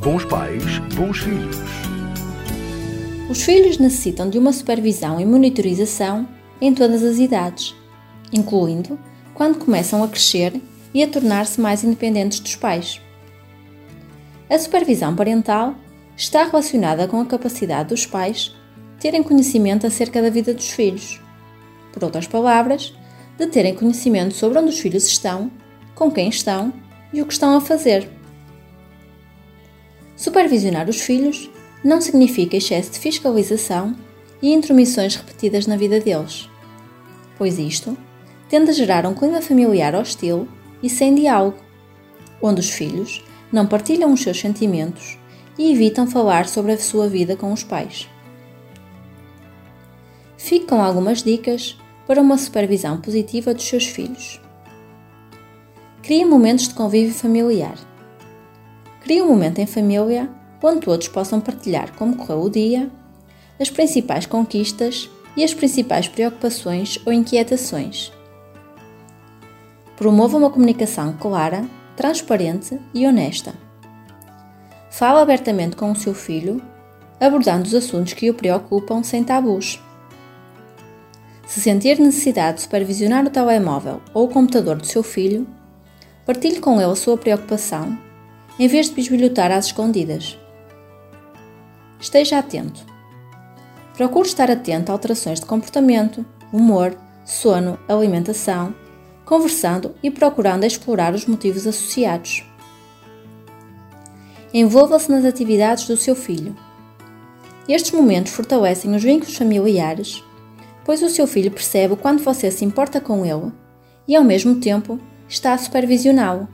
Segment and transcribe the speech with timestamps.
[0.00, 1.56] Bons pais, bons filhos.
[3.28, 6.28] Os filhos necessitam de uma supervisão e monitorização
[6.60, 7.74] em todas as idades,
[8.32, 8.96] incluindo
[9.34, 10.62] quando começam a crescer
[10.94, 13.00] e a tornar-se mais independentes dos pais.
[14.48, 15.74] A supervisão parental
[16.16, 18.54] está relacionada com a capacidade dos pais
[19.00, 21.20] terem conhecimento acerca da vida dos filhos.
[21.92, 22.94] Por outras palavras,
[23.36, 25.50] de terem conhecimento sobre onde os filhos estão,
[25.96, 26.72] com quem estão
[27.12, 28.17] e o que estão a fazer.
[30.18, 31.48] Supervisionar os filhos
[31.82, 33.94] não significa excesso de fiscalização
[34.42, 36.50] e intromissões repetidas na vida deles,
[37.38, 37.96] pois isto
[38.48, 40.48] tende a gerar um clima familiar hostil
[40.82, 41.58] e sem diálogo,
[42.42, 45.16] onde os filhos não partilham os seus sentimentos
[45.56, 48.08] e evitam falar sobre a sua vida com os pais.
[50.36, 54.40] Fique com algumas dicas para uma supervisão positiva dos seus filhos.
[56.02, 57.78] Crie momentos de convívio familiar.
[59.08, 60.28] Crie um momento em família
[60.62, 62.90] onde todos possam partilhar como correu o dia,
[63.58, 68.12] as principais conquistas e as principais preocupações ou inquietações.
[69.96, 71.64] Promova uma comunicação clara,
[71.96, 73.54] transparente e honesta.
[74.90, 76.60] Fale abertamente com o seu filho,
[77.18, 79.82] abordando os assuntos que o preocupam sem tabus.
[81.46, 85.46] Se sentir necessidade de supervisionar o telemóvel ou o computador do seu filho,
[86.26, 88.06] partilhe com ele a sua preocupação,
[88.58, 90.38] em vez de bisbilhotar às escondidas.
[92.00, 92.84] Esteja atento.
[93.96, 98.74] Procure estar atento a alterações de comportamento, humor, sono, alimentação,
[99.24, 102.44] conversando e procurando explorar os motivos associados.
[104.54, 106.56] Envolva-se nas atividades do seu filho.
[107.68, 110.22] Estes momentos fortalecem os vínculos familiares
[110.88, 113.52] pois o seu filho percebe o quanto você se importa com ele
[114.08, 114.98] e, ao mesmo tempo,
[115.28, 116.48] está a supervisioná-lo.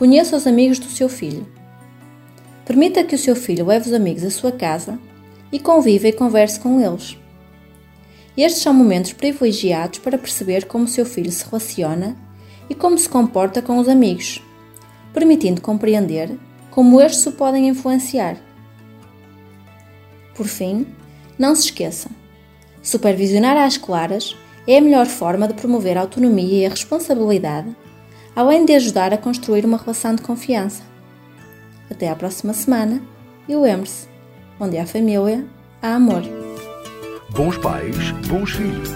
[0.00, 1.46] Conheça os amigos do seu filho.
[2.64, 4.98] Permita que o seu filho leve os amigos à sua casa
[5.52, 7.18] e conviva e converse com eles.
[8.34, 12.16] Estes são momentos privilegiados para perceber como seu filho se relaciona
[12.70, 14.42] e como se comporta com os amigos,
[15.12, 16.34] permitindo compreender
[16.70, 18.38] como estes o podem influenciar.
[20.34, 20.86] Por fim,
[21.38, 22.08] não se esqueça:
[22.82, 24.34] Supervisionar às claras
[24.66, 27.76] é a melhor forma de promover a autonomia e a responsabilidade,
[28.34, 30.82] além de ajudar a construir uma relação de confiança.
[31.90, 33.02] Até à próxima semana
[33.48, 34.08] e lembre-se:
[34.58, 35.44] onde há família,
[35.82, 36.22] há amor.
[37.30, 38.90] Bons pais, bons filhos.